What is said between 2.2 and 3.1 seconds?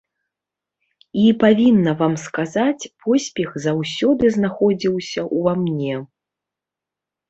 сказаць,